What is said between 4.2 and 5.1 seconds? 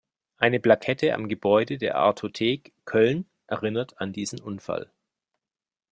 Unfall.